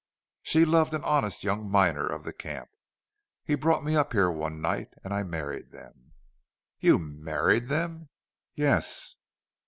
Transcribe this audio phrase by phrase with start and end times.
[0.41, 2.71] She loved an honest young miner of the camp.
[3.45, 4.89] He brought me up here one night.
[5.03, 6.13] And I married them."
[6.79, 8.09] "YOU MARRIED THEM!"
[8.55, 9.17] "Yes."